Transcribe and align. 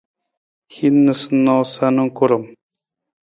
Hin 0.77 0.97
noosanoosa 1.09 1.85
na 1.97 2.03
karam. 2.17 2.43